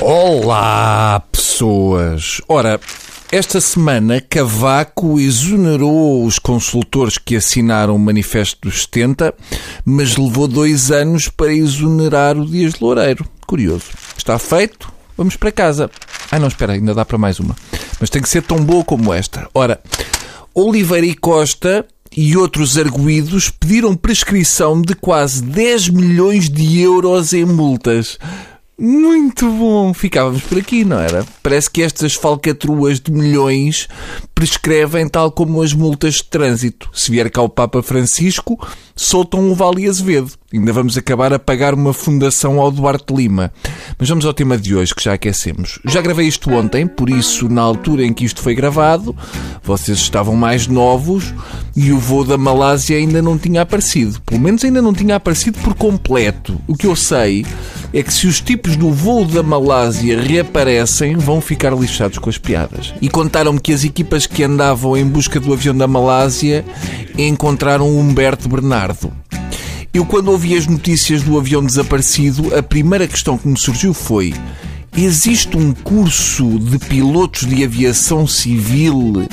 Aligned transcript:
Olá, 0.00 1.20
pessoas! 1.32 2.40
Ora, 2.46 2.80
esta 3.32 3.60
semana 3.60 4.20
Cavaco 4.20 5.18
exonerou 5.18 6.24
os 6.24 6.38
consultores 6.38 7.18
que 7.18 7.34
assinaram 7.34 7.96
o 7.96 7.98
Manifesto 7.98 8.68
dos 8.68 8.82
70, 8.82 9.34
mas 9.84 10.16
levou 10.16 10.46
dois 10.46 10.92
anos 10.92 11.26
para 11.26 11.52
exonerar 11.52 12.38
o 12.38 12.46
Dias 12.46 12.78
Loureiro. 12.78 13.26
Curioso. 13.44 13.86
Está 14.16 14.38
feito? 14.38 14.88
Vamos 15.16 15.34
para 15.34 15.50
casa. 15.50 15.90
Ah, 16.30 16.38
não, 16.38 16.46
espera, 16.46 16.74
ainda 16.74 16.94
dá 16.94 17.04
para 17.04 17.18
mais 17.18 17.40
uma. 17.40 17.56
Mas 17.98 18.08
tem 18.08 18.22
que 18.22 18.28
ser 18.28 18.42
tão 18.42 18.62
boa 18.64 18.84
como 18.84 19.12
esta. 19.12 19.48
Ora, 19.52 19.80
Oliveira 20.54 21.06
e 21.06 21.14
Costa 21.16 21.84
e 22.16 22.36
outros 22.36 22.78
arguídos 22.78 23.50
pediram 23.50 23.96
prescrição 23.96 24.80
de 24.80 24.94
quase 24.94 25.42
10 25.42 25.88
milhões 25.88 26.48
de 26.48 26.80
euros 26.80 27.32
em 27.32 27.44
multas. 27.44 28.16
Muito 28.80 29.50
bom! 29.50 29.92
Ficávamos 29.92 30.42
por 30.42 30.56
aqui, 30.56 30.84
não 30.84 31.00
era? 31.00 31.26
Parece 31.42 31.68
que 31.68 31.82
estas 31.82 32.14
falcatruas 32.14 33.00
de 33.00 33.10
milhões 33.10 33.88
prescrevem 34.32 35.08
tal 35.08 35.32
como 35.32 35.60
as 35.60 35.72
multas 35.72 36.14
de 36.14 36.24
trânsito. 36.24 36.88
Se 36.94 37.10
vier 37.10 37.28
cá 37.28 37.42
o 37.42 37.48
Papa 37.48 37.82
Francisco, 37.82 38.56
soltam 38.94 39.50
o 39.50 39.54
Vale 39.56 39.88
Azevedo. 39.88 40.30
Ainda 40.54 40.72
vamos 40.72 40.96
acabar 40.96 41.32
a 41.32 41.40
pagar 41.40 41.74
uma 41.74 41.92
fundação 41.92 42.60
ao 42.60 42.70
Duarte 42.70 43.12
Lima. 43.12 43.52
Mas 43.98 44.08
vamos 44.08 44.24
ao 44.24 44.32
tema 44.32 44.56
de 44.56 44.76
hoje, 44.76 44.94
que 44.94 45.02
já 45.02 45.14
aquecemos. 45.14 45.80
Já 45.84 46.00
gravei 46.00 46.28
isto 46.28 46.48
ontem, 46.52 46.86
por 46.86 47.10
isso, 47.10 47.48
na 47.48 47.62
altura 47.62 48.04
em 48.04 48.14
que 48.14 48.24
isto 48.24 48.40
foi 48.40 48.54
gravado, 48.54 49.14
vocês 49.60 49.98
estavam 49.98 50.36
mais 50.36 50.68
novos 50.68 51.34
e 51.74 51.90
o 51.90 51.98
voo 51.98 52.22
da 52.22 52.38
Malásia 52.38 52.96
ainda 52.96 53.20
não 53.20 53.36
tinha 53.36 53.62
aparecido. 53.62 54.20
Pelo 54.22 54.40
menos 54.40 54.64
ainda 54.64 54.80
não 54.80 54.94
tinha 54.94 55.16
aparecido 55.16 55.58
por 55.58 55.74
completo. 55.74 56.60
O 56.68 56.76
que 56.76 56.86
eu 56.86 56.94
sei 56.94 57.44
é 57.92 58.02
que 58.02 58.12
se 58.12 58.26
os 58.26 58.40
tipos 58.40 58.76
do 58.76 58.90
voo 58.90 59.24
da 59.24 59.42
Malásia 59.42 60.20
reaparecem, 60.20 61.16
vão 61.16 61.40
ficar 61.40 61.74
lixados 61.74 62.18
com 62.18 62.28
as 62.28 62.38
piadas. 62.38 62.92
E 63.00 63.08
contaram-me 63.08 63.60
que 63.60 63.72
as 63.72 63.84
equipas 63.84 64.26
que 64.26 64.42
andavam 64.42 64.96
em 64.96 65.06
busca 65.06 65.40
do 65.40 65.52
avião 65.52 65.76
da 65.76 65.86
Malásia 65.86 66.64
encontraram 67.16 67.98
Humberto 67.98 68.48
Bernardo. 68.48 69.12
Eu, 69.92 70.04
quando 70.04 70.30
ouvi 70.30 70.56
as 70.56 70.66
notícias 70.66 71.22
do 71.22 71.38
avião 71.38 71.64
desaparecido, 71.64 72.54
a 72.54 72.62
primeira 72.62 73.08
questão 73.08 73.38
que 73.38 73.48
me 73.48 73.58
surgiu 73.58 73.94
foi: 73.94 74.34
existe 74.96 75.56
um 75.56 75.72
curso 75.72 76.58
de 76.58 76.78
pilotos 76.78 77.46
de 77.46 77.64
aviação 77.64 78.26
civil 78.26 79.26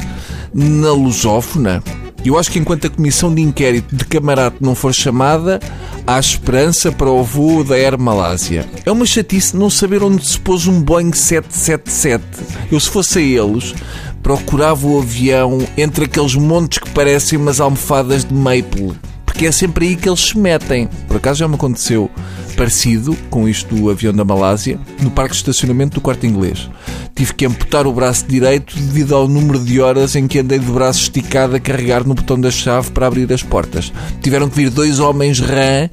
na 0.53 0.91
lusófona? 0.91 1.83
Eu 2.29 2.39
acho 2.39 2.51
que 2.51 2.59
enquanto 2.59 2.87
a 2.87 2.89
comissão 2.89 3.33
de 3.33 3.41
inquérito 3.41 3.95
de 3.95 4.03
camarate 4.05 4.57
não 4.59 4.73
for 4.73 4.93
chamada, 4.93 5.59
há 6.07 6.19
esperança 6.19 6.91
para 6.91 7.09
o 7.09 7.23
voo 7.23 7.63
da 7.63 7.75
Air 7.75 7.99
Malásia. 7.99 8.67
É 8.85 8.91
uma 8.91 9.05
chatice 9.05 9.55
não 9.55 9.69
saber 9.69 10.01
onde 10.03 10.25
se 10.25 10.39
pôs 10.39 10.65
um 10.67 10.81
Boeing 10.81 11.13
777. 11.13 12.23
Eu, 12.71 12.79
se 12.79 12.89
fosse 12.89 13.19
a 13.19 13.21
eles, 13.21 13.75
procurava 14.23 14.87
o 14.87 14.99
avião 14.99 15.59
entre 15.77 16.05
aqueles 16.05 16.35
montes 16.35 16.79
que 16.79 16.89
parecem 16.89 17.37
umas 17.37 17.59
almofadas 17.59 18.25
de 18.25 18.33
maple 18.33 18.93
porque 19.35 19.47
é 19.47 19.51
sempre 19.51 19.87
aí 19.87 19.95
que 19.97 20.07
eles 20.07 20.21
se 20.21 20.37
metem. 20.37 20.87
Por 21.09 21.17
acaso 21.17 21.39
já 21.39 21.47
me 21.47 21.55
aconteceu 21.55 22.09
parecido 22.55 23.13
com 23.29 23.49
isto 23.49 23.75
do 23.75 23.89
avião 23.89 24.13
da 24.13 24.23
Malásia, 24.23 24.79
no 25.01 25.11
parque 25.11 25.33
de 25.33 25.39
estacionamento 25.39 25.95
do 25.95 26.01
quarto 26.01 26.25
inglês. 26.25 26.69
Tive 27.13 27.33
que 27.33 27.45
amputar 27.45 27.85
o 27.85 27.91
braço 27.91 28.25
direito 28.25 28.73
devido 28.77 29.13
ao 29.13 29.27
número 29.27 29.59
de 29.59 29.81
horas 29.81 30.15
em 30.15 30.25
que 30.25 30.39
andei 30.39 30.57
de 30.57 30.71
braço 30.71 31.01
esticado 31.01 31.53
a 31.53 31.59
carregar 31.59 32.07
no 32.07 32.13
botão 32.13 32.39
da 32.39 32.49
chave 32.49 32.91
para 32.91 33.07
abrir 33.07 33.31
as 33.33 33.43
portas. 33.43 33.91
Tiveram 34.21 34.47
que 34.47 34.55
vir 34.55 34.69
dois 34.69 35.01
homens 35.01 35.41
rã, 35.41 35.89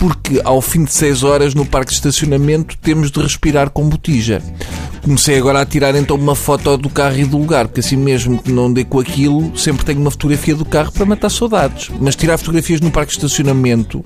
porque 0.00 0.40
ao 0.42 0.60
fim 0.60 0.82
de 0.82 0.92
seis 0.92 1.22
horas 1.22 1.54
no 1.54 1.64
parque 1.64 1.92
de 1.92 1.98
estacionamento 1.98 2.76
temos 2.78 3.12
de 3.12 3.20
respirar 3.20 3.70
com 3.70 3.88
botija. 3.88 4.42
Comecei 5.02 5.36
agora 5.36 5.60
a 5.60 5.66
tirar 5.66 5.96
então 5.96 6.16
uma 6.16 6.36
foto 6.36 6.76
do 6.76 6.88
carro 6.88 7.18
e 7.18 7.24
do 7.24 7.36
lugar, 7.36 7.66
porque 7.66 7.80
assim 7.80 7.96
mesmo 7.96 8.40
que 8.40 8.52
não 8.52 8.72
dê 8.72 8.84
com 8.84 9.00
aquilo, 9.00 9.56
sempre 9.58 9.84
tenho 9.84 10.00
uma 10.00 10.12
fotografia 10.12 10.54
do 10.54 10.64
carro 10.64 10.92
para 10.92 11.04
matar 11.04 11.28
saudades. 11.28 11.90
Mas 12.00 12.14
tirar 12.14 12.38
fotografias 12.38 12.80
no 12.80 12.88
parque 12.88 13.10
de 13.10 13.18
estacionamento 13.18 14.04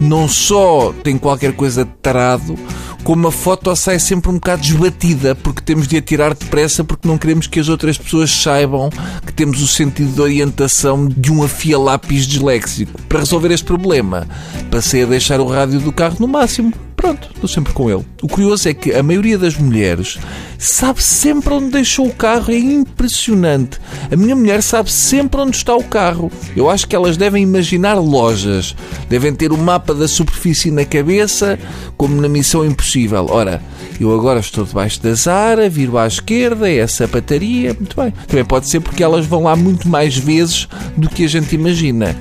não 0.00 0.26
só 0.26 0.94
tem 1.04 1.18
qualquer 1.18 1.52
coisa 1.52 1.84
de 1.84 1.90
tarado, 2.00 2.58
como 3.04 3.28
a 3.28 3.32
foto 3.32 3.74
sai 3.76 3.98
sempre 3.98 4.30
um 4.30 4.34
bocado 4.34 4.62
desbatida, 4.62 5.34
porque 5.34 5.60
temos 5.60 5.86
de 5.86 5.98
a 5.98 6.02
tirar 6.02 6.32
depressa 6.34 6.82
porque 6.82 7.06
não 7.06 7.18
queremos 7.18 7.46
que 7.46 7.60
as 7.60 7.68
outras 7.68 7.98
pessoas 7.98 8.30
saibam 8.30 8.88
que 9.26 9.32
temos 9.34 9.60
o 9.60 9.68
sentido 9.68 10.12
de 10.12 10.20
orientação 10.20 11.06
de 11.06 11.30
um 11.30 11.42
afia-lápis 11.42 12.26
disléxico. 12.26 12.98
Para 13.06 13.20
resolver 13.20 13.50
este 13.50 13.66
problema, 13.66 14.26
passei 14.70 15.02
a 15.02 15.06
deixar 15.06 15.40
o 15.40 15.46
rádio 15.46 15.78
do 15.78 15.92
carro 15.92 16.16
no 16.18 16.26
máximo 16.26 16.72
Pronto, 16.98 17.30
estou 17.32 17.48
sempre 17.48 17.72
com 17.72 17.88
ele. 17.88 18.04
O 18.20 18.26
curioso 18.26 18.68
é 18.68 18.74
que 18.74 18.92
a 18.92 19.04
maioria 19.04 19.38
das 19.38 19.56
mulheres 19.56 20.18
sabe 20.58 21.00
sempre 21.00 21.54
onde 21.54 21.70
deixou 21.70 22.08
o 22.08 22.12
carro, 22.12 22.52
é 22.52 22.58
impressionante. 22.58 23.78
A 24.10 24.16
minha 24.16 24.34
mulher 24.34 24.60
sabe 24.64 24.90
sempre 24.90 25.40
onde 25.40 25.56
está 25.56 25.76
o 25.76 25.84
carro. 25.84 26.28
Eu 26.56 26.68
acho 26.68 26.88
que 26.88 26.96
elas 26.96 27.16
devem 27.16 27.44
imaginar 27.44 27.94
lojas, 27.94 28.74
devem 29.08 29.32
ter 29.32 29.52
o 29.52 29.56
mapa 29.56 29.94
da 29.94 30.08
superfície 30.08 30.72
na 30.72 30.84
cabeça, 30.84 31.56
como 31.96 32.20
na 32.20 32.28
Missão 32.28 32.66
Impossível. 32.66 33.28
Ora, 33.30 33.62
eu 34.00 34.12
agora 34.12 34.40
estou 34.40 34.64
debaixo 34.64 35.00
da 35.00 35.14
Zara, 35.14 35.70
viro 35.70 35.96
à 35.96 36.04
esquerda, 36.04 36.68
é 36.68 36.80
a 36.80 36.88
sapataria. 36.88 37.74
Muito 37.74 37.94
bem. 37.94 38.12
Também 38.26 38.44
pode 38.44 38.68
ser 38.68 38.80
porque 38.80 39.04
elas 39.04 39.24
vão 39.24 39.44
lá 39.44 39.54
muito 39.54 39.88
mais 39.88 40.16
vezes 40.16 40.66
do 40.96 41.08
que 41.08 41.24
a 41.24 41.28
gente 41.28 41.54
imagina. 41.54 42.16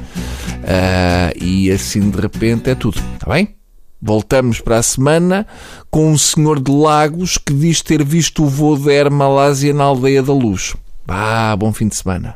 Uh, 0.59 1.43
e 1.43 1.71
assim 1.71 2.11
de 2.11 2.21
repente 2.21 2.69
é 2.69 2.75
tudo. 2.75 3.01
Está 3.15 3.33
bem? 3.33 3.56
Voltamos 4.01 4.61
para 4.61 4.77
a 4.77 4.83
semana 4.83 5.47
com 5.89 6.11
um 6.11 6.17
senhor 6.17 6.59
de 6.59 6.71
Lagos 6.71 7.37
que 7.37 7.53
diz 7.53 7.81
ter 7.81 8.03
visto 8.03 8.43
o 8.43 8.47
voo 8.47 8.77
da 8.77 8.91
Air 8.91 9.11
Malásia 9.11 9.73
na 9.73 9.85
aldeia 9.85 10.21
da 10.21 10.33
Luz. 10.33 10.75
Ah, 11.07 11.55
bom 11.57 11.71
fim 11.73 11.87
de 11.87 11.95
semana. 11.95 12.35